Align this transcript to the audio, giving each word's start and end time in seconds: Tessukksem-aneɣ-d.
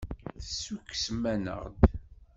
Tessukksem-aneɣ-d. 0.39 1.79